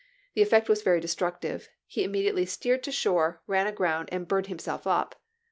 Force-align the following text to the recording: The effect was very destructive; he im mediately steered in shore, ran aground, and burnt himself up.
The 0.33 0.41
effect 0.41 0.67
was 0.67 0.81
very 0.81 0.99
destructive; 0.99 1.69
he 1.85 2.03
im 2.03 2.09
mediately 2.11 2.47
steered 2.47 2.87
in 2.87 2.91
shore, 2.91 3.43
ran 3.45 3.67
aground, 3.67 4.09
and 4.11 4.27
burnt 4.27 4.47
himself 4.47 4.87
up. 4.87 5.13